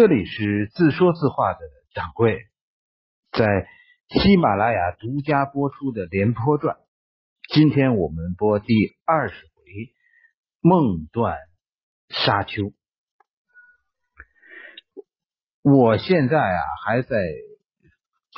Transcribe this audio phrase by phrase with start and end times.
[0.00, 1.58] 这里是自说自话的
[1.92, 2.46] 掌柜，
[3.32, 3.68] 在
[4.08, 6.76] 喜马拉雅独家播出的《廉颇传》，
[7.52, 8.72] 今天我们播第
[9.04, 9.62] 二十回
[10.62, 11.36] 《梦断
[12.08, 12.62] 沙丘》。
[15.60, 17.18] 我现在啊还在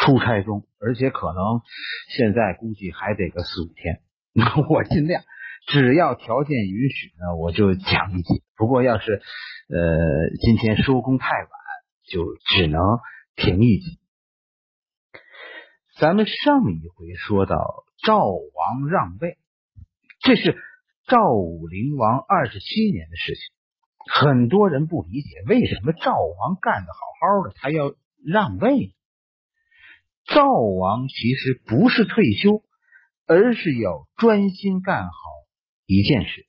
[0.00, 1.60] 出差中，而且可能
[2.08, 4.02] 现在估计还得个四五天。
[4.68, 5.22] 我尽量，
[5.66, 8.42] 只要条件允许呢，我就讲一集。
[8.56, 9.12] 不过要是
[9.68, 11.48] 呃今天收工太晚，
[12.08, 12.80] 就只能
[13.36, 13.98] 停一集。
[15.98, 19.38] 咱们上一回说到赵王让位，
[20.20, 20.56] 这是
[21.06, 23.42] 赵武灵王二十七年的事情。
[24.12, 28.94] 很多人不理解，为什么赵王干的好好的，他要让位？
[30.24, 32.64] 赵王其实不是退休，
[33.26, 35.12] 而是要专心干好
[35.92, 36.46] 一件事。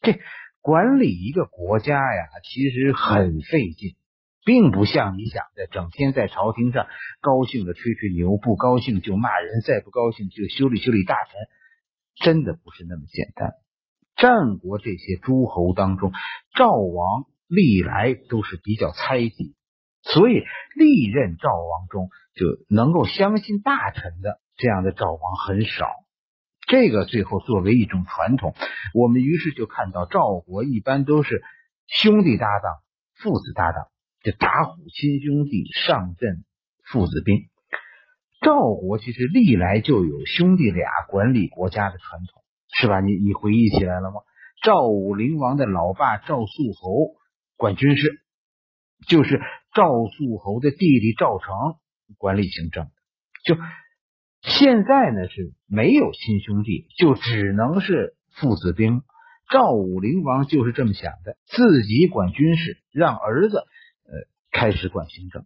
[0.00, 0.18] 这
[0.60, 3.96] 管理一个国家呀，其实很费劲，
[4.44, 6.86] 并不像你想的，整天在朝廷上
[7.20, 11.32] 高兴的吹吹牛，不高兴就骂人，再不高兴就修理修理大臣，
[12.16, 13.52] 真的不是那么简单。
[14.16, 16.12] 战国这些诸侯当中，
[16.54, 19.54] 赵王历来都是比较猜忌，
[20.02, 20.42] 所以
[20.76, 25.86] 历任赵王中就能够相信大臣的这样的赵王很少。
[26.70, 28.54] 这个最后作为一种传统，
[28.94, 31.42] 我们于是就看到赵国一般都是
[31.88, 32.78] 兄弟搭档、
[33.16, 33.88] 父子搭档，
[34.22, 36.44] 这打虎亲兄弟，上阵
[36.84, 37.48] 父子兵。
[38.40, 42.40] 赵国其实历来就有兄弟俩管理国家的传统。
[42.72, 43.00] 是吧？
[43.00, 44.20] 你你回忆起来了吗？
[44.62, 47.16] 赵武灵王的老爸赵肃侯
[47.56, 48.22] 管军事，
[49.08, 49.40] 就是
[49.74, 51.52] 赵肃侯的弟弟赵成
[52.16, 52.88] 管理行政。
[53.44, 53.56] 就
[54.42, 59.02] 现在呢是没有亲兄弟，就只能是父子兵。
[59.50, 64.12] 赵武灵王就是这么想的，自己管军事，让儿子呃
[64.50, 65.44] 开始管行政。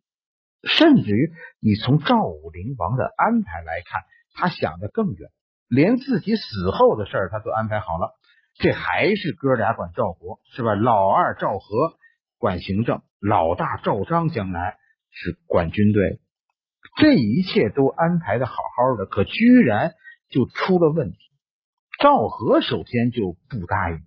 [0.63, 4.03] 甚至于你从赵武灵王的安排来看，
[4.35, 5.31] 他想的更远。
[5.69, 8.15] 连自己死后的事儿他都安排好了，
[8.55, 10.75] 这还是哥俩管赵国是吧？
[10.75, 11.97] 老二赵和
[12.39, 14.77] 管行政，老大赵章将来
[15.11, 16.21] 是管军队，
[16.97, 19.95] 这一切都安排的好好的，可居然
[20.31, 21.19] 就出了问题。
[22.01, 23.99] 赵和首先就不答应。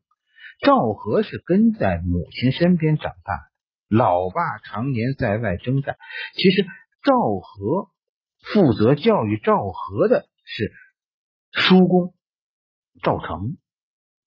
[0.61, 3.41] 赵和是跟在母亲身边长大的，
[3.89, 5.97] 老爸常年在外征战。
[6.35, 6.65] 其实
[7.03, 7.89] 赵和
[8.53, 10.71] 负责教育赵和的是。
[11.53, 12.13] 叔公
[13.01, 13.57] 赵成，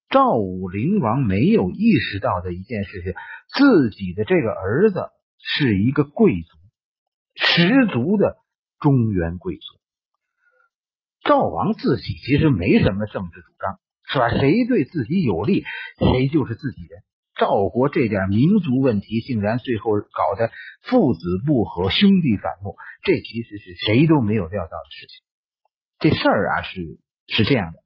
[0.09, 3.13] 赵武灵王没有意识到的一件事情，
[3.55, 6.59] 自己的这个儿子是一个贵族，
[7.37, 8.39] 十足的
[8.81, 9.63] 中原贵族。
[11.23, 14.31] 赵王自己其实没什么政治主张，是吧？
[14.31, 15.65] 谁对自己有利，
[15.99, 17.03] 谁就是自己人。
[17.39, 20.51] 赵国这点民族问题，竟然最后搞得
[20.83, 25.23] 父子不和，兄弟反目，这其实是谁都没有料到的事情。
[25.99, 26.99] 这事儿啊，是。
[27.33, 27.79] 是这样的，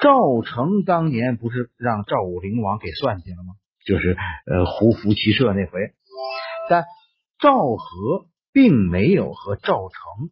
[0.00, 3.54] 赵成当年不是让赵武灵王给算计了吗？
[3.86, 5.94] 就是呃胡服骑射那回，
[6.68, 6.82] 但
[7.38, 10.30] 赵和并没有和赵成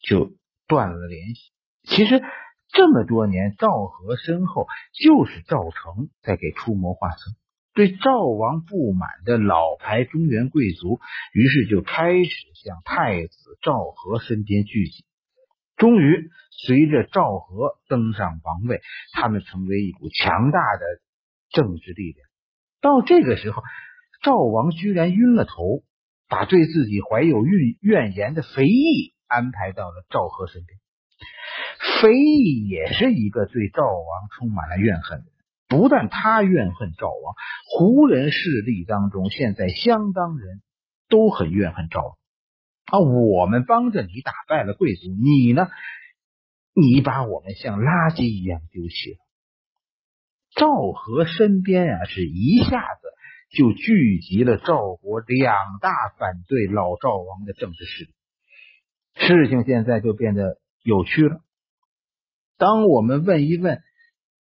[0.00, 0.32] 就
[0.66, 1.52] 断了联系。
[1.84, 2.22] 其实
[2.72, 7.16] 这么多年，赵和身后就是赵成在给出谋划策。
[7.74, 10.98] 对赵王不满的老牌中原贵族，
[11.32, 15.04] 于是就开始向太子赵和身边聚集。
[15.76, 18.82] 终于，随着赵和登上王位，
[19.12, 20.84] 他们成为一股强大的
[21.50, 22.26] 政治力量。
[22.80, 23.62] 到这个时候，
[24.22, 25.84] 赵王居然晕了头，
[26.28, 30.78] 把对自己怀有怨怨言的肥义安排到了赵和身边。
[32.00, 35.32] 肥义也是一个对赵王充满了怨恨的人，
[35.68, 37.34] 不但他怨恨赵王，
[37.70, 40.60] 胡人势力当中现在相当人
[41.08, 42.18] 都很怨恨赵王。
[42.90, 42.98] 啊！
[43.00, 45.68] 我们帮着你打败了贵族，你呢？
[46.74, 49.18] 你把我们像垃圾一样丢弃了。
[50.54, 53.08] 赵和身边啊，是一下子
[53.50, 58.14] 就聚集了赵国两大反对老赵王的政治势力。
[59.14, 61.40] 事情现在就变得有趣了。
[62.56, 63.80] 当我们问一问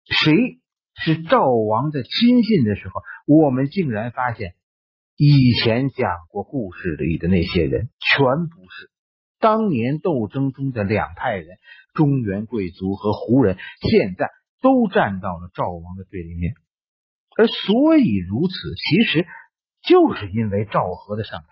[0.05, 0.61] 谁
[0.95, 4.55] 是赵王的亲信的时候，我们竟然发现。
[5.19, 8.91] 以前讲过故事里的那些人，全不是
[9.41, 11.57] 当年斗争中的两派人，
[11.95, 14.29] 中原贵族和胡人，现在
[14.61, 16.53] 都站到了赵王的对立面。
[17.37, 19.27] 而所以如此，其实
[19.83, 21.49] 就是因为赵和的上台。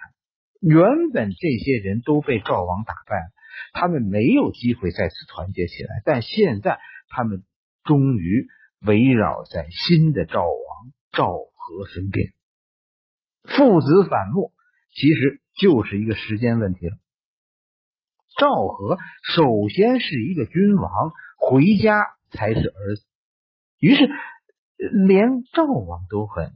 [0.60, 3.30] 原本这些人都被赵王打败了，
[3.74, 6.02] 他们没有机会再次团结起来。
[6.04, 7.44] 但现在，他们
[7.84, 8.46] 终于
[8.80, 12.32] 围绕在新的赵王赵和身边。
[13.42, 14.52] 父子反目，
[14.94, 16.96] 其实就是一个时间问题了。
[18.38, 23.04] 赵和首先是一个君王，回家才是儿子，
[23.78, 24.08] 于是
[24.92, 26.52] 连赵王都很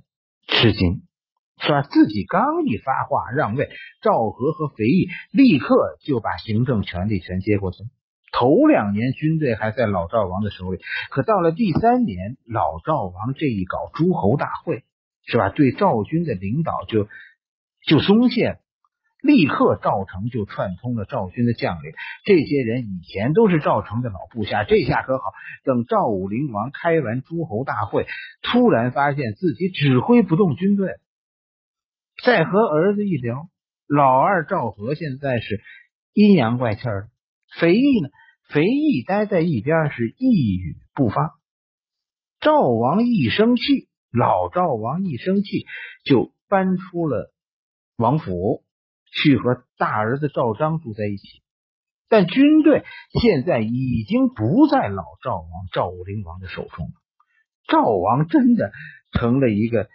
[0.47, 1.03] 吃惊。
[1.61, 1.83] 是吧？
[1.83, 3.69] 自己刚一发话让位，
[4.01, 7.79] 赵和和肥义立刻就把行政权力全接过去。
[8.31, 10.79] 头两年军队还在老赵王的手里，
[11.11, 14.85] 可到了第三年，老赵王这一搞诸侯大会，
[15.27, 15.49] 是吧？
[15.49, 17.09] 对赵军的领导就
[17.85, 18.61] 就松懈，
[19.29, 21.93] 立刻赵成就串通了赵军的将领。
[22.25, 25.23] 这些人以前都是赵成的老部下，这下可好，
[25.65, 28.07] 等赵武灵王开完诸侯大会，
[28.41, 30.95] 突然发现自己指挥不动军队。
[32.25, 33.51] 再和儿子一聊，
[33.87, 35.61] 老二赵和现在是
[36.15, 37.11] 阴阳怪气的，
[37.61, 38.09] 肥义呢？
[38.49, 41.35] 肥义待在一边是一语不发。
[42.41, 45.67] 赵王一生气，老赵王一生气
[46.03, 47.31] 就搬出了
[47.99, 48.65] 王府，
[49.13, 51.43] 去和大儿子赵章住在一起。
[52.09, 52.85] 但军队
[53.21, 56.93] 现在已经不在老赵王赵武灵王的手中了，
[57.67, 58.73] 赵王真的
[59.13, 59.89] 成了一个。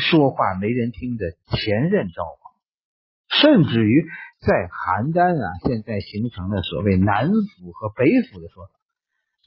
[0.00, 1.24] 说话没人听的
[1.56, 4.04] 前任赵王，甚至于
[4.40, 8.70] 在邯郸啊，现在形成了所谓南府和北府的说法。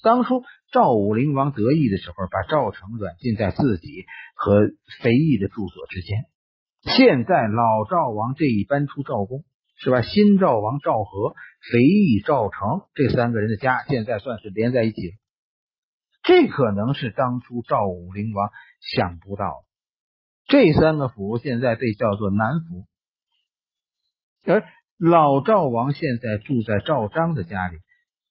[0.01, 4.71] 当初赵武灵王得意的时候，把赵成软禁在自己和
[5.03, 6.23] 肥义的住所之间。
[6.81, 9.43] 现在老赵王这一搬出赵公，
[9.77, 10.01] 是吧？
[10.01, 11.33] 新赵王赵和、
[11.71, 15.13] 肥义、赵成这三个人的家，现在算是连在一起了。
[16.23, 18.49] 这可能是当初赵武灵王
[18.79, 19.65] 想不到。
[20.47, 22.85] 这三个府现在被叫做南府，
[24.43, 24.63] 而
[24.97, 27.77] 老赵王现在住在赵章的家里，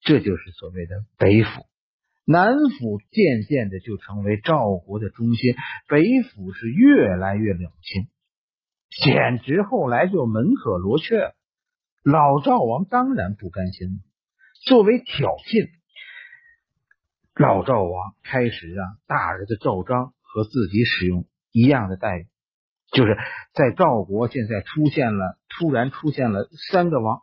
[0.00, 1.48] 这就是所谓的北府。
[2.24, 5.54] 南府渐渐的就成为赵国的中心，
[5.88, 8.08] 北府是越来越冷清，
[8.90, 11.34] 简直后来就门可罗雀了。
[12.02, 14.00] 老赵王当然不甘心，
[14.64, 15.68] 作为挑衅，
[17.34, 21.26] 老赵王开始让大儿子赵章和自己使用。
[21.50, 22.26] 一样的待遇，
[22.92, 23.16] 就是
[23.54, 27.22] 在赵国现在出现了，突然出现了三个王，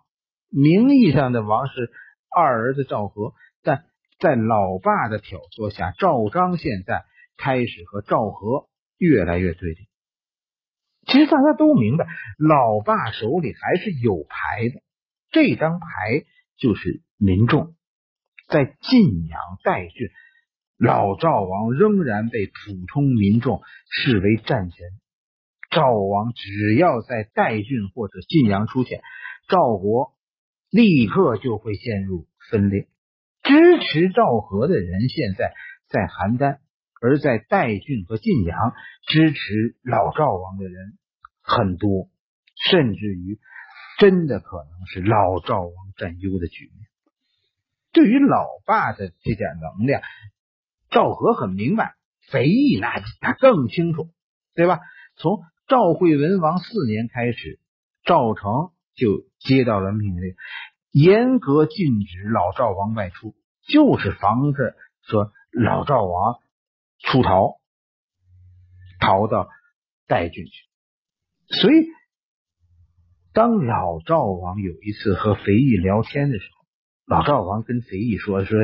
[0.49, 1.91] 名义上的王是
[2.35, 3.85] 二儿子赵和，但
[4.19, 7.05] 在老爸的挑唆下，赵章现在
[7.37, 9.87] 开始和赵和越来越对立。
[11.05, 12.05] 其实大家都明白，
[12.37, 14.81] 老爸手里还是有牌的，
[15.31, 16.25] 这张牌
[16.57, 17.75] 就是民众，
[18.47, 20.09] 在晋阳代郡。
[20.77, 24.77] 老赵王仍然被普通民众视为战神。
[25.71, 29.01] 赵王只要在代郡或者晋阳出现，
[29.47, 30.13] 赵国
[30.69, 32.87] 立刻就会陷入分裂。
[33.41, 35.53] 支持赵和的人现在
[35.87, 36.57] 在邯郸，
[37.05, 38.73] 而在代郡和晋阳
[39.07, 40.97] 支持老赵王的人
[41.41, 42.09] 很多，
[42.69, 43.39] 甚至于
[43.99, 46.87] 真的可能是老赵王占优的局面。
[47.93, 50.01] 对于老爸的这点能量。
[50.91, 51.95] 赵和很明白，
[52.29, 54.11] 肥义那他更清楚，
[54.53, 54.79] 对吧？
[55.17, 57.59] 从赵惠文王四年开始，
[58.05, 60.35] 赵成就接到了命令，
[60.91, 63.35] 严格禁止老赵王外出，
[63.67, 66.39] 就是防止说老赵王
[66.99, 67.59] 出逃，
[68.99, 69.49] 逃到
[70.07, 70.51] 代郡去。
[71.47, 71.87] 所以，
[73.33, 76.65] 当老赵王有一次和肥义聊天的时候，
[77.17, 78.57] 老赵王跟肥义说，说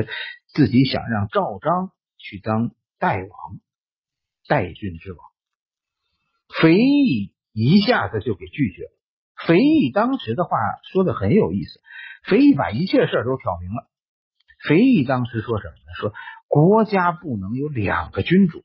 [0.54, 1.92] 自己想让赵章。
[2.24, 2.70] 去当
[3.00, 3.58] 代王，
[4.46, 5.18] 代郡之王，
[6.60, 8.90] 肥义一下子就给拒绝了。
[9.44, 10.56] 肥义当时的话
[10.92, 11.80] 说的很有意思，
[12.22, 13.90] 肥义把一切事都挑明了。
[14.68, 15.94] 肥义当时说什么呢？
[15.98, 16.14] 说
[16.52, 18.62] 国家不能有两个君主。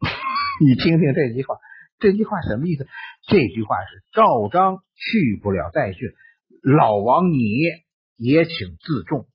[0.60, 1.56] 你听听这句话，
[1.98, 2.86] 这句话什么意思？
[3.26, 6.10] 这句话是赵章去不了代郡，
[6.60, 7.40] 老王你
[8.16, 9.26] 也请自重。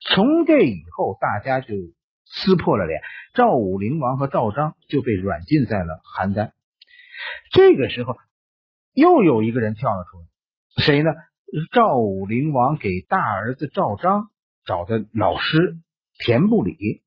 [0.00, 1.74] 从这以后，大家就。
[2.30, 3.00] 撕破了脸，
[3.32, 6.52] 赵武灵王和赵章就被软禁在了邯郸。
[7.50, 8.16] 这个时候，
[8.92, 11.10] 又有一个人跳了出来，谁呢？
[11.72, 14.28] 赵武灵王给大儿子赵章
[14.66, 15.78] 找的老师
[16.18, 17.02] 田不礼。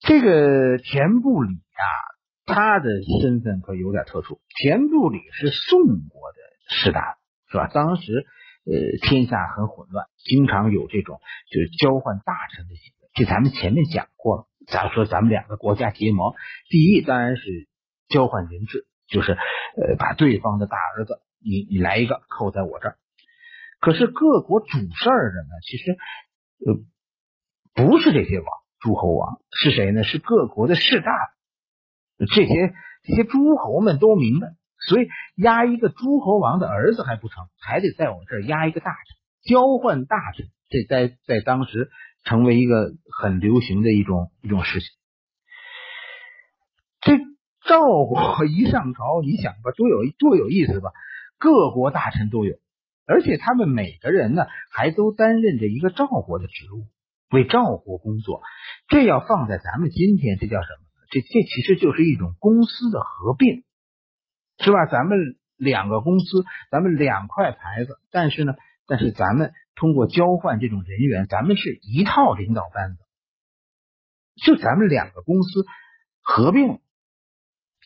[0.00, 1.84] 这个田不礼啊，
[2.46, 2.88] 他的
[3.20, 4.40] 身份可有点特殊。
[4.48, 6.38] 田不礼是宋国的
[6.68, 7.18] 士大夫，
[7.50, 7.68] 是吧？
[7.68, 8.26] 当时
[8.64, 13.10] 呃，天下很混乱，经常有这种就是交换大臣的行为。
[13.14, 14.46] 这咱们前面讲过了。
[14.66, 16.34] 假如说咱们两个国家结盟，
[16.68, 17.68] 第一当然是
[18.08, 22.96] 交换人质，就是呃把对方的大儿子，你你来一个扣在我这儿。
[23.80, 25.98] 可是各国主事儿的呢，其实
[26.66, 26.74] 呃
[27.74, 28.46] 不是这些王
[28.80, 30.04] 诸侯王，是谁呢？
[30.04, 32.26] 是各国的士大夫。
[32.26, 32.72] 这些
[33.02, 34.48] 这些诸侯们都明白，
[34.78, 40.48] 所以压一个诸侯王的儿子还不成，还得在我这儿压一个大臣，交换大臣。
[40.68, 41.90] 这在在当时
[42.24, 44.88] 成为一个很流行的一种一种事情。
[47.00, 47.18] 这
[47.66, 50.92] 赵国一上朝，你想吧，多有多有意思吧？
[51.38, 52.56] 各国大臣都有，
[53.06, 56.86] 而且他们每个人呢，还都担任着一个赵国的职务，
[57.30, 58.42] 为赵国工作。
[58.88, 60.86] 这要放在咱们今天，这叫什么？
[61.10, 63.64] 这这其实就是一种公司的合并，
[64.58, 64.86] 是吧？
[64.86, 65.18] 咱们
[65.56, 68.54] 两个公司，咱们两块牌子，但是呢，
[68.86, 72.98] 但是咱们通过交换这种人员，咱们是一套领导班子，
[74.44, 75.66] 就咱们两个公司
[76.22, 76.80] 合并，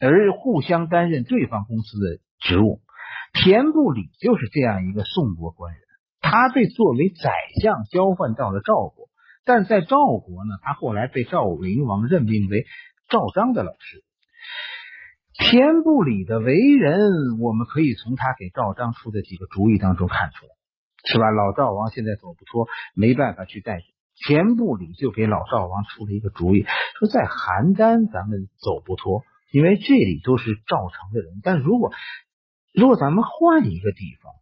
[0.01, 2.83] 而互相担任对方公司的职务。
[3.33, 5.81] 田不礼就是这样一个宋国官人，
[6.21, 7.33] 他被作为宰
[7.63, 9.09] 相交换到了赵国，
[9.45, 12.65] 但在赵国呢，他后来被赵灵王任命为。
[13.11, 14.03] 赵章的老师，
[15.35, 20.53] 田不礼的为人，我们可以从他给赵章出的几个主意当中看出来，
[21.05, 21.31] 是吧？
[21.31, 23.85] 老赵王现在走不脱，没办法去代替，
[24.27, 26.65] 田不礼就给老赵王出了一个主意，
[26.99, 29.23] 说在邯郸咱们走不脱，
[29.53, 31.93] 因为这里都是赵城的人，但如果
[32.73, 34.33] 如果咱们换一个地方，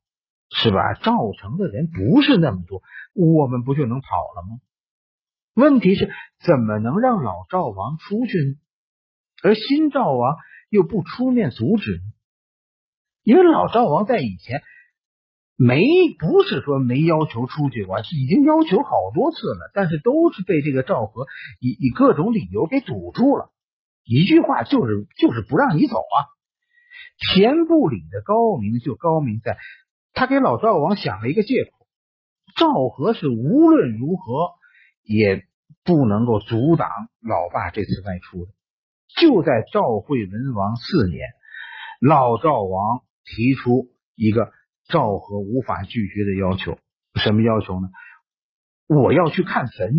[0.54, 0.94] 是吧？
[0.94, 2.80] 赵城的人不是那么多，
[3.12, 4.60] 我们不就能跑了吗？
[5.54, 6.10] 问题是
[6.44, 8.54] 怎么能让老赵王出去呢？
[9.42, 10.36] 而新赵王
[10.70, 12.02] 又不出面阻止呢？
[13.22, 14.62] 因为老赵王在以前
[15.56, 15.84] 没
[16.18, 21.26] 不是说没要求出去，我是已经要求好多次了，但是都是被这个赵和
[21.60, 23.50] 以以各种理由给堵住了。
[24.04, 26.16] 一句话就是就是不让你走啊！
[27.34, 29.58] 田不礼的高明就高明在，
[30.14, 31.86] 他给老赵王想了一个借口：
[32.56, 34.50] 赵和是无论如何。
[35.02, 35.44] 也
[35.84, 36.88] 不能够阻挡
[37.20, 38.52] 老爸这次外出的。
[39.20, 41.28] 就在赵惠文王四年，
[42.00, 44.52] 老赵王提出一个
[44.88, 46.78] 赵和无法拒绝的要求，
[47.14, 47.88] 什么要求呢？
[48.86, 49.92] 我要去看坟，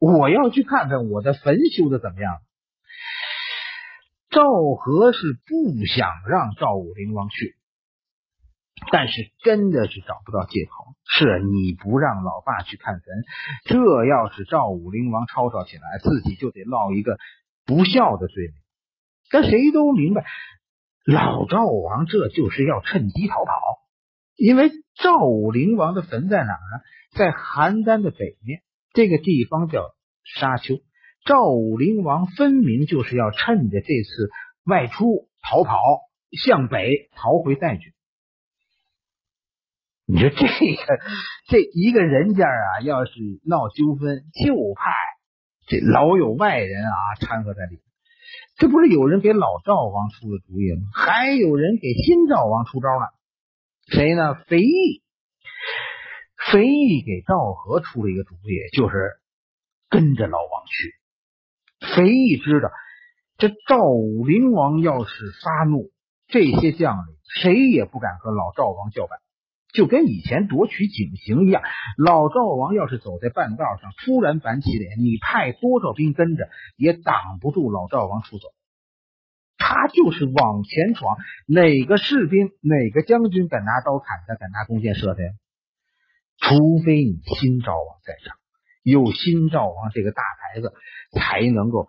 [0.00, 2.40] 我要去看看我的坟修的怎么样。
[4.30, 4.42] 赵
[4.76, 7.56] 和是不想让赵武灵王去。
[8.92, 13.04] 但是真的是找不到借口，是你不让老爸去看坟，
[13.64, 17.18] 这要是赵武灵王吵吵起来，自己就得落一个
[17.66, 18.54] 不孝的罪名。
[19.30, 20.24] 但谁都明白，
[21.04, 23.52] 老赵王这就是要趁机逃跑，
[24.36, 26.82] 因为赵武灵王的坟在哪儿呢？
[27.12, 29.94] 在邯郸的北面，这个地方叫
[30.24, 30.80] 沙丘。
[31.24, 34.30] 赵武灵王分明就是要趁着这次
[34.64, 35.80] 外出逃跑，
[36.32, 37.92] 向北逃回代郡。
[40.12, 40.98] 你说这个
[41.46, 43.12] 这一个人家啊，要是
[43.44, 44.90] 闹纠纷，就怕
[45.68, 47.82] 这老有外人啊掺和在里面。
[48.56, 50.88] 这不是有人给老赵王出的主意吗？
[50.94, 53.14] 还有人给新赵王出招了。
[53.86, 54.34] 谁呢？
[54.48, 55.02] 肥义。
[56.50, 59.12] 肥义给赵和出了一个主意，就是
[59.88, 61.94] 跟着老王去。
[61.94, 62.70] 肥义知道，
[63.38, 65.92] 这赵武灵王要是发怒，
[66.26, 69.20] 这些将领谁也不敢和老赵王叫板。
[69.72, 71.62] 就跟以前夺取井陉一样，
[71.96, 78.48] 老赵王要是走在半道上，突然板起脸，你派多少兵跟着，也挡不住老赵王出走。
[79.56, 85.30] 他就是往前闯，哪个士兵、哪个将军敢拿刀砍他，敢拿弓箭射他呀？
[86.38, 88.36] 除非你新赵王在场，
[88.82, 90.72] 有新赵王这个大牌子，
[91.12, 91.86] 才能够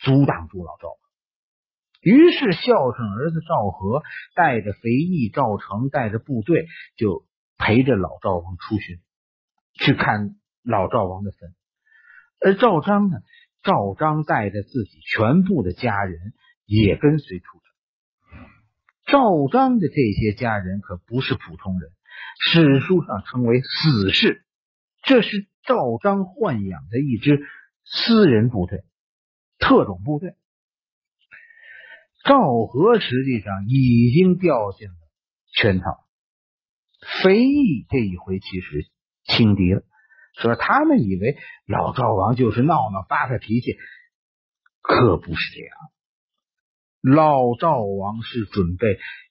[0.00, 1.01] 阻挡住老赵。
[2.02, 4.02] 于是，孝顺儿子赵和
[4.34, 6.66] 带着肥义、赵成，带着部队，
[6.96, 7.24] 就
[7.58, 8.98] 陪着老赵王出巡，
[9.74, 11.54] 去看老赵王的坟。
[12.40, 13.18] 而赵章呢，
[13.62, 16.34] 赵章带着自己全部的家人
[16.66, 18.40] 也跟随出城。
[19.06, 21.92] 赵章的这些家人可不是普通人，
[22.40, 24.44] 史书上称为死士，
[25.04, 27.46] 这是赵章豢养的一支
[27.84, 28.82] 私人部队、
[29.60, 30.34] 特种部队。
[32.24, 34.94] 赵和实际上已经掉进了
[35.54, 36.06] 圈套，
[37.22, 38.86] 肥义这一回其实
[39.24, 39.82] 轻敌了。
[40.40, 41.36] 说他们以为
[41.66, 43.76] 老赵王就是闹闹发发脾气，
[44.80, 45.76] 可不是这样。
[47.02, 48.86] 老赵王是准备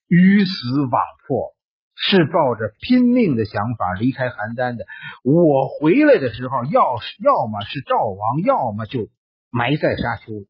[0.08, 1.56] 鱼死网破，
[1.96, 4.86] 是抱着拼命的想法离开邯郸的。
[5.24, 9.10] 我回来的时候，要是要么是赵王，要么就
[9.50, 10.46] 埋在沙丘。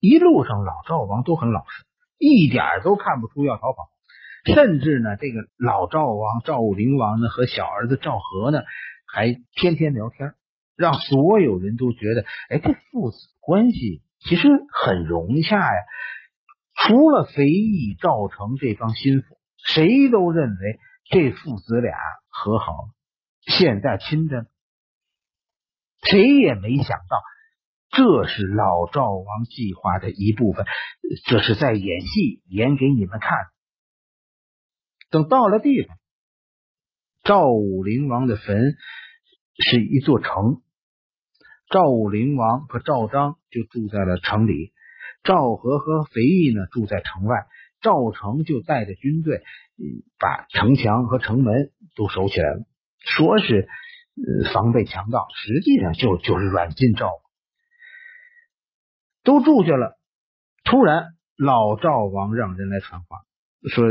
[0.00, 1.84] 一路上，老赵王都很老实，
[2.18, 3.90] 一点都看不出要逃跑。
[4.44, 8.62] 甚至呢，这个老赵王赵武灵王呢和小儿子赵和呢，
[9.06, 10.34] 还天天聊天，
[10.76, 15.80] 让所有人都觉得，哎，这父子关系其实很融洽呀。
[16.80, 20.78] 除了肥义、赵成这帮心腹，谁都认为
[21.10, 22.88] 这父子俩和好了，
[23.42, 24.46] 现在亲着呢。
[26.04, 27.20] 谁也没想到，
[27.90, 30.64] 这是老赵王计划的一部分，
[31.26, 33.38] 这是在演戏，演给你们看。
[35.10, 35.96] 等到了地方，
[37.24, 38.76] 赵武灵王的坟
[39.58, 40.60] 是一座城，
[41.70, 44.72] 赵武灵王和赵章就住在了城里。
[45.24, 47.46] 赵和和肥义呢住在城外，
[47.80, 49.42] 赵成就带着军队，
[50.18, 52.64] 把城墙和城门都守起来了，
[53.00, 53.66] 说是
[54.52, 57.27] 防备强盗，实际上就就是软禁赵王。
[59.28, 59.98] 都住下了，
[60.64, 63.18] 突然老赵王让人来传话，
[63.68, 63.84] 说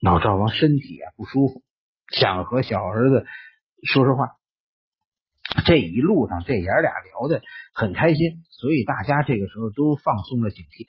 [0.00, 1.62] 老赵王身体啊不舒服，
[2.08, 3.26] 想和小儿子
[3.82, 4.30] 说说话。
[5.66, 7.42] 这一路上，这爷俩聊的
[7.74, 10.86] 很开心，所以大家这个时候都放松了警惕。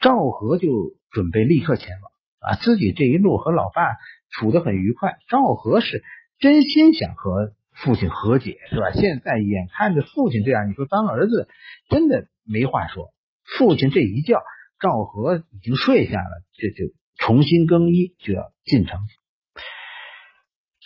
[0.00, 0.68] 赵和就
[1.10, 3.82] 准备立刻前往啊，自己这一路和老爸
[4.30, 5.18] 处的很愉快。
[5.28, 6.02] 赵和是
[6.38, 8.92] 真心想和父亲和解，是吧？
[8.92, 11.48] 现在眼看着父亲这样，你说当儿子
[11.90, 13.12] 真的没话说。
[13.44, 14.42] 父亲这一觉，
[14.80, 19.00] 赵和已经睡下了，这就重新更衣，就要进城。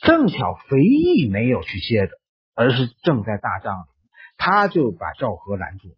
[0.03, 2.13] 正巧肥义没有去歇着。
[2.57, 3.89] 而是正在大帐里，
[4.37, 5.89] 他就把赵和拦住。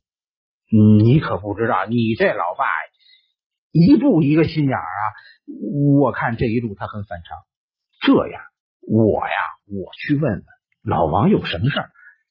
[0.72, 2.64] 你可不知道，你这老爸
[3.72, 5.02] 一步一个心眼啊！
[6.00, 7.36] 我看这一路他很反常。
[8.00, 8.40] 这样，
[8.88, 9.34] 我呀，
[9.66, 10.44] 我去问问
[10.82, 11.90] 老王有什么事儿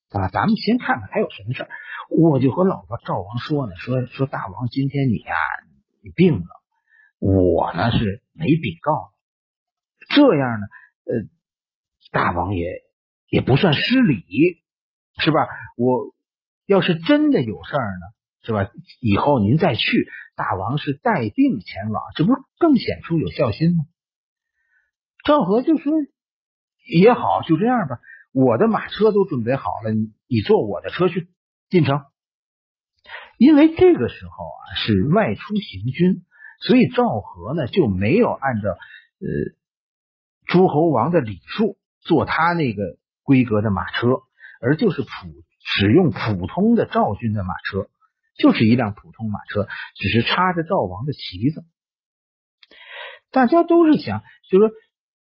[0.10, 0.30] 啊？
[0.30, 1.70] 咱们先看看他有什么事儿。
[2.10, 5.36] 我就和老婆赵王说呢，说说大王今天你呀，
[6.02, 6.46] 你病了，
[7.20, 9.14] 我呢是没禀告。
[10.10, 10.68] 这样呢，
[11.06, 11.14] 呃，
[12.12, 12.84] 大王也。
[13.28, 14.24] 也不算失礼，
[15.18, 15.48] 是吧？
[15.76, 16.14] 我
[16.68, 18.06] 要是真的有事儿呢，
[18.44, 18.72] 是吧？
[19.02, 23.84] 以后您再去，大王是带病前往，这不更显出有孝心吗？
[25.26, 25.92] 赵和就说
[26.88, 28.00] ：“也好，就这样吧。
[28.32, 31.28] 我的马车都准备好了，你坐我的车去
[31.76, 32.02] 进城。
[33.38, 36.24] 因为这个时候啊是外出行军，
[36.60, 39.28] 所以赵和呢就没有按照呃
[40.48, 42.82] 诸侯王的礼数坐他那个。”
[43.26, 44.22] 规格的马车，
[44.62, 45.08] 而就是普
[45.60, 47.90] 使用普通的赵军的马车，
[48.38, 51.66] 就是一辆普通马车，只是插着赵王的旗子。
[53.32, 54.70] 大家都是想，就说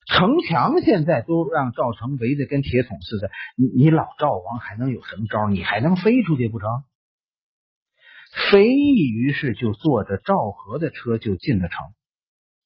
[0.06, 5.48] 城墙现在都让赵成围的跟铁桶似的，你你老赵王还能有什么招？
[5.48, 6.84] 你还能飞出去不成？
[8.50, 11.86] 肥义于是就坐着赵和的车就进了城，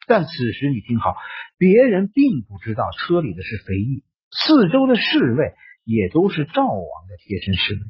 [0.07, 1.17] 但此时你听好，
[1.57, 4.05] 别人并不知道车里的是肥义。
[4.31, 7.81] 四周的侍卫也都是赵王的贴身侍卫，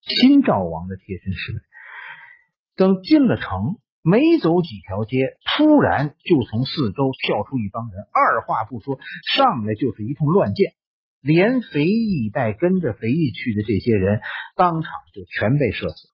[0.00, 1.58] 新赵王的贴身侍卫。
[2.74, 8.98] 等进了城，没走几条街，突然就从四周跳出一帮人，二话不说，
[9.34, 10.74] 上来就是一通乱箭，
[11.20, 14.20] 连肥义带跟着肥义去的这些人，
[14.56, 16.08] 当场就全被射死。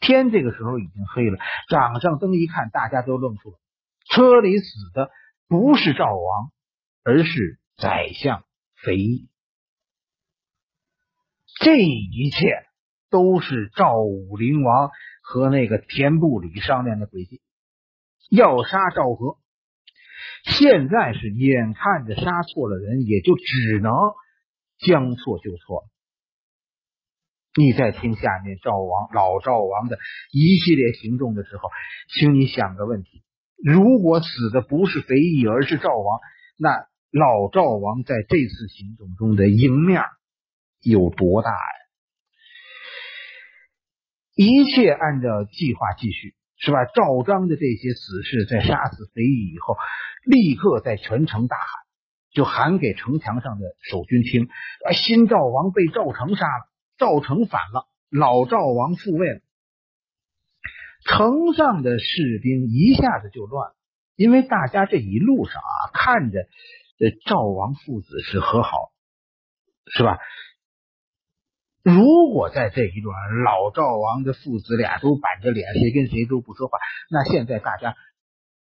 [0.00, 3.58] 天这个时候已经黑了，掌上灯一看，大家都愣住了，
[4.10, 5.10] 车里死的
[5.48, 6.50] 不是赵王，
[7.04, 7.60] 而是。
[7.78, 8.42] 宰相
[8.82, 9.28] 肥义，
[11.60, 12.64] 这一切
[13.10, 14.90] 都是赵武灵王
[15.22, 17.40] 和那个田不里商量的诡计，
[18.30, 19.38] 要杀赵和。
[20.44, 23.92] 现在是眼看着杀错了人，也就只能
[24.78, 25.84] 将错就错。
[27.56, 29.98] 你在听下面赵王老赵王的
[30.32, 31.70] 一系列行动的时候，
[32.14, 33.22] 请你想个问题：
[33.62, 36.20] 如果死的不是肥义，而是赵王，
[36.58, 36.86] 那？
[37.12, 40.02] 老赵王在这次行动中的赢面
[40.82, 41.85] 有多大呀？
[44.36, 46.84] 一切按照计划继续，是吧？
[46.84, 49.76] 赵章的这些死士在杀死肥义以后，
[50.24, 51.66] 立刻在全城大喊，
[52.32, 54.44] 就喊给城墙上的守军听：
[54.84, 56.68] 啊，新赵王被赵成杀了，
[56.98, 59.40] 赵成反了，老赵王复位了。
[61.06, 63.76] 城上的士兵一下子就乱了，
[64.16, 66.46] 因为大家这一路上啊，看着。
[66.98, 68.90] 这赵王父子是和好，
[69.94, 70.16] 是吧？
[71.86, 77.94] 如果在这一段老赵王的父子俩都板着脸，谁跟谁都不说话，那现在大家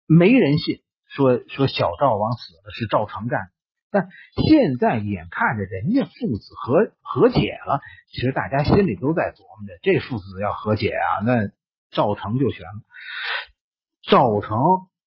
[0.08, 3.50] 没人信，说说小赵王死了是赵成干。
[3.92, 4.08] 但
[4.48, 11.50] 现在眼看着人家父子和和解了，其实大家心里都在琢磨着，这父子要和解啊，那
[11.92, 12.82] 赵成就悬了。
[14.04, 14.58] 赵成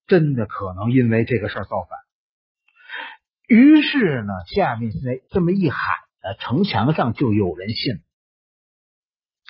[0.06, 1.98] 真的可能因为这个事儿造反。
[3.48, 5.78] 于是呢，下面那这么一喊
[6.22, 8.02] 呢，城墙上就有人信。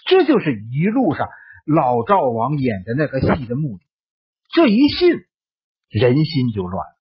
[0.07, 1.29] 这就是一路上
[1.67, 3.85] 老赵王演的那个戏的目的。
[4.53, 5.11] 这一信，
[5.89, 6.97] 人心就乱了。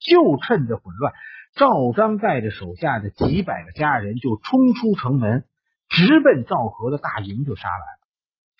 [0.00, 1.12] 就趁着混乱，
[1.54, 5.44] 赵章带着手下的几百个家人就冲出城门，
[5.88, 8.02] 直奔赵和的大营就杀来了。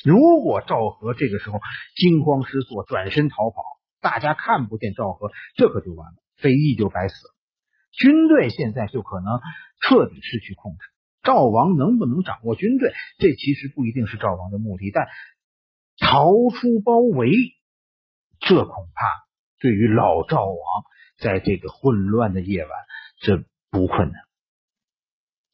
[0.04, 1.60] 如果赵和这个时候
[1.96, 3.62] 惊慌失措，转身逃跑，
[4.00, 7.34] 大家看不见赵和，这可就完了，飞翼就白死了。
[7.90, 9.40] 军队现在就可能
[9.82, 10.78] 彻底失去控制。
[11.22, 15.06] 赵王能不能掌握军队，这其实不一定是赵王的目的，但
[15.98, 17.30] 逃出包围，
[18.40, 19.06] 这恐怕
[19.60, 20.58] 对于老赵王
[21.18, 22.70] 在这个混乱的夜晚，
[23.20, 24.22] 这不困难。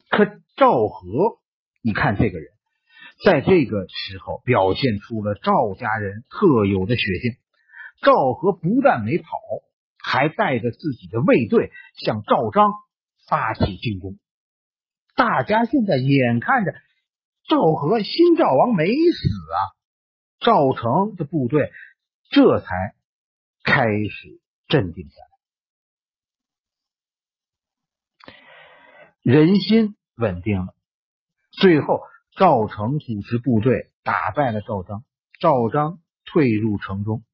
[0.08, 0.24] 可
[0.56, 1.40] 赵和，
[1.82, 2.48] 你看这个人，
[3.24, 7.32] 在这个时候表现出了赵家人特有的血性。
[8.00, 9.28] 赵和不但没跑，
[9.98, 12.72] 还带着自己的卫队向赵章
[13.28, 14.18] 发起进攻。
[15.14, 16.72] 大家现在眼看着
[17.48, 19.58] 赵和新赵王没死啊，
[20.40, 21.72] 赵成的部队
[22.30, 22.94] 这才
[23.64, 25.16] 开始镇定下
[28.24, 28.34] 来，
[29.22, 30.74] 人心稳定了。
[31.50, 32.02] 最后，
[32.36, 35.04] 赵成组织部队打败了赵章，
[35.40, 37.24] 赵章退入城中，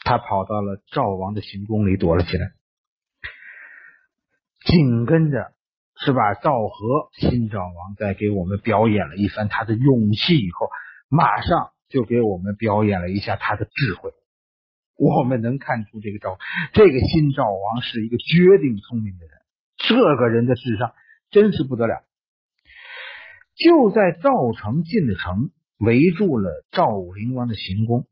[0.00, 2.52] 他跑到了赵王的行宫里躲了起来，
[4.64, 5.52] 紧跟着。
[6.04, 6.34] 是吧？
[6.34, 10.68] 赵和新赵王在给我们表演了一番他的勇气以后，
[11.08, 14.10] 马上就给我们表演了一下他的智慧。
[14.96, 16.38] 我们能看出这个赵
[16.72, 19.38] 这个新赵王是一个绝顶聪明的人，
[19.76, 20.92] 这个人的智商
[21.30, 22.02] 真是不得了。
[23.54, 28.06] 就在赵成进了城，围住了赵武灵王的行宫，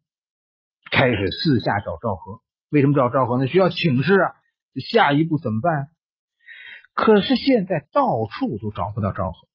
[0.93, 2.41] 开始四下找赵和。
[2.69, 3.49] 为什么找赵和呢？
[3.49, 4.35] 需要请示啊。
[4.77, 5.89] 下一步怎么办？
[7.01, 9.49] 可是现在到处都找不到赵和，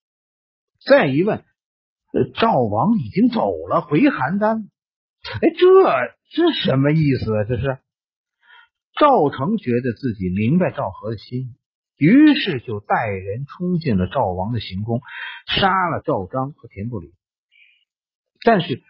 [0.83, 1.45] 再一问，
[2.33, 4.63] 赵王已经走了，回邯郸。
[4.63, 7.43] 哎，这这什么意思啊？
[7.43, 7.77] 这是
[8.99, 11.55] 赵成觉得自己明白赵和的心意，
[11.97, 15.01] 于是就带人冲进了赵王的行宫，
[15.45, 17.13] 杀了赵章和田不礼。
[18.43, 18.81] 但是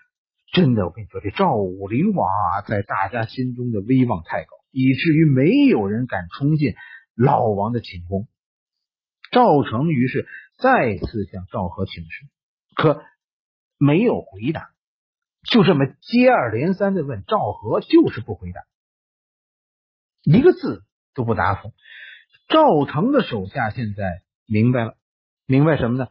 [0.54, 6.74] 真的，我跟你说，这赵武灵王啊，在大家心中的威望太高，以至于没有人敢冲进
[7.16, 8.30] 老王的寝宫。
[9.36, 10.26] 赵成于是
[10.58, 12.26] 再次向赵和请示，
[12.74, 13.04] 可
[13.78, 14.70] 没有回答，
[15.44, 18.62] 就这么接二连三的问，赵和就是不回答，
[20.24, 21.74] 一个字都不答复。
[22.48, 24.96] 赵成的手下现在明白了，
[25.46, 26.08] 明白什么呢？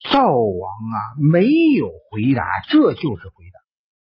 [0.00, 3.60] 赵王啊，没有回答，这就是回答。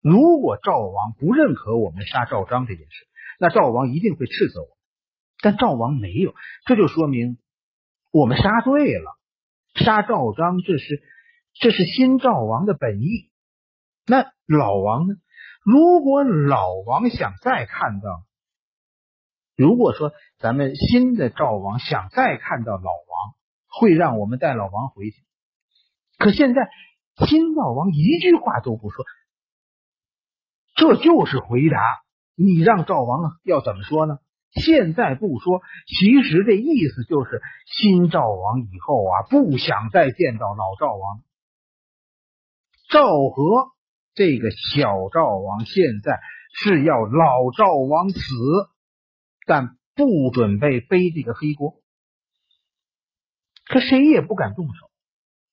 [0.03, 3.07] 如果赵王不认可我们杀赵章这件事，
[3.41, 4.76] 那赵王一定会斥责我。
[5.47, 7.39] 但赵王没有，这就说明
[8.11, 9.17] 我们杀对了。
[9.77, 11.01] 杀赵章，这是
[11.55, 13.31] 这是新赵王的本意。
[14.07, 15.15] 那老王呢？
[15.63, 18.25] 如果老王想再看到，
[19.55, 23.37] 如果说咱们新的赵王想再看到老王，
[23.69, 25.25] 会让我们带老王回去。
[26.19, 26.69] 可现在
[27.29, 29.05] 新赵王一句话都不说，
[30.75, 31.79] 这就是回答。
[32.35, 34.19] 你让赵王要怎么说呢？
[34.57, 41.21] 现在不说，其实这意思就是新赵王以后啊，不想再见到老赵王。
[42.89, 43.73] 赵和
[44.15, 46.21] 这个小赵王现在
[46.55, 48.21] 是要老赵王死，
[49.47, 51.75] 但不准备背这个黑锅。
[53.67, 54.91] 可谁也不敢动手，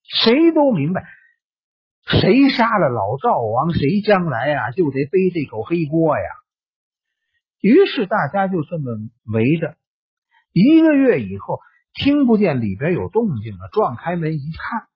[0.04, 1.04] 谁都明白，
[2.06, 6.24] 谁杀了老赵王，谁将来呀就得背这口黑锅呀。
[7.64, 8.92] 于是大家就这么
[9.24, 9.78] 围着，
[10.52, 11.62] 一个月以后，
[11.94, 14.90] 听不见里边有动静了，撞开门一看，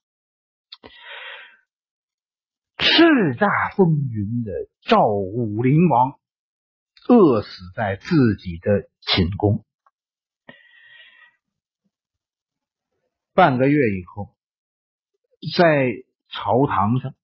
[2.78, 4.52] 叱咤风云的
[4.82, 6.20] 赵武灵王
[7.08, 9.64] 饿死在自己的寝宫。
[13.34, 14.36] 半个月以后，
[15.56, 15.94] 在
[16.28, 17.16] 朝堂上，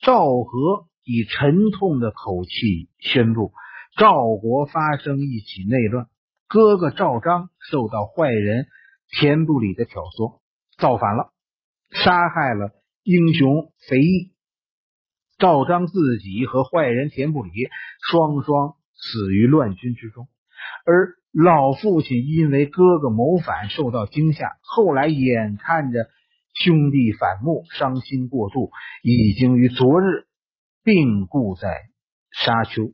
[0.00, 3.52] 赵和以沉痛的口气宣布。
[3.98, 6.06] 赵国发生一起内乱，
[6.46, 8.68] 哥哥赵章受到坏人
[9.10, 10.38] 田不里的挑唆，
[10.78, 11.32] 造反了，
[11.90, 12.70] 杀害了
[13.02, 14.34] 英雄肥义。
[15.36, 17.50] 赵章自己和坏人田不里
[18.08, 20.28] 双双死于乱军之中，
[20.86, 26.06] 而老父亲因为哥哥谋反受到惊吓，后来眼看着
[26.54, 28.70] 兄弟反目，伤心过度，
[29.02, 30.28] 已经于昨日
[30.84, 31.88] 病故在
[32.30, 32.92] 沙丘。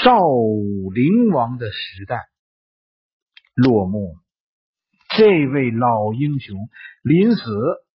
[0.00, 2.28] 赵武灵王的时代
[3.54, 4.20] 落幕了，
[5.16, 6.56] 这位老英雄
[7.02, 7.42] 临死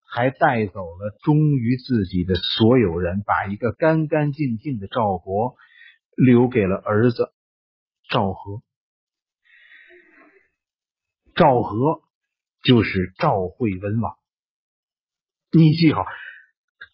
[0.06, 5.56] 还带走了忠于自己的所有人，把一个干干净净的赵国
[6.16, 7.34] 留给了儿子
[8.10, 8.62] 赵和。
[11.36, 12.02] 赵和
[12.64, 14.18] 就是赵惠文王，
[15.52, 16.06] 你记好，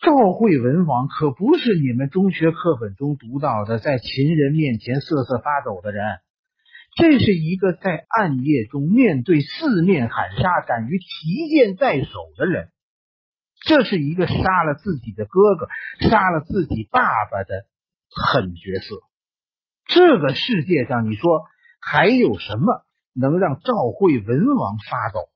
[0.04, 6.20] 赵惠文王可不是你们中学课本中读到的在秦人面前瑟瑟发抖的人，
[6.98, 12.70] 这是一个在暗夜中面对四面喊杀、敢于提剑在手的人，
[13.62, 15.70] 这是一个杀了自己的哥哥、
[16.10, 17.66] 杀了自己爸爸的
[18.10, 18.98] 狠角色。
[19.86, 21.46] 这个世界上，你说
[21.80, 22.84] 还有什么？
[23.16, 25.30] 能让赵惠文王发抖？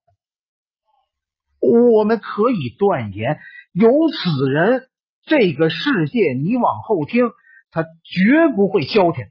[1.60, 3.40] 我们可以断言，
[3.80, 4.90] 有此人，
[5.22, 7.30] 这个世界你往后听，
[7.70, 9.28] 他绝不会消停。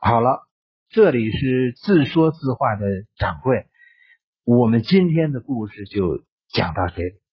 [0.00, 0.46] 好了，
[0.90, 3.66] 这里是自说自话的掌柜，
[4.44, 7.23] 我们今天的故事就讲到这里。